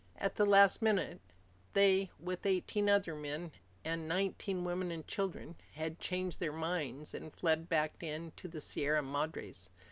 At 0.17 0.35
the 0.35 0.47
last 0.47 0.81
minute 0.81 1.19
they, 1.73 2.09
with 2.19 2.43
eighteen 2.47 2.89
other 2.89 3.13
men 3.13 3.51
and 3.85 4.07
nineteen 4.07 4.63
women 4.63 4.89
and 4.89 5.05
children, 5.07 5.57
had 5.73 5.99
changed 5.99 6.39
their 6.39 6.51
minds 6.51 7.13
and 7.13 7.31
fled 7.31 7.69
back 7.69 8.01
into 8.01 8.47
the 8.47 8.61
Sierra 8.61 9.03
Madres. 9.03 9.69